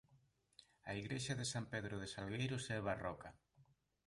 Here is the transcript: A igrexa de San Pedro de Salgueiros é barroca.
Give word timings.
A 0.89 0.91
igrexa 1.01 1.33
de 1.39 1.45
San 1.53 1.65
Pedro 1.73 1.95
de 2.01 2.07
Salgueiros 2.13 2.63
é 2.75 2.77
barroca. 2.89 3.29